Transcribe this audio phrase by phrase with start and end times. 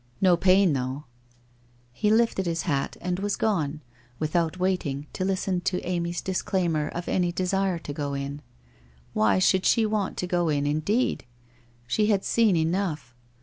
[0.19, 1.03] No pain though!'
[1.93, 3.81] He lifted his hat and was gone,
[4.17, 8.41] without waiting to listen to Amy's disclaimer of any desire to go in.
[9.13, 11.25] Why should she want to go in, indeed?
[11.85, 13.13] She had seen enough.